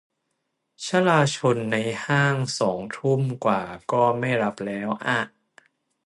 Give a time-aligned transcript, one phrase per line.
[0.85, 5.19] ชลาชลในห้างสองทุ่มกว่าก็ไม่รับแล้วอะ